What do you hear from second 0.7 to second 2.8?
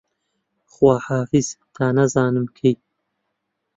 خواحافیز تا نازانم کەی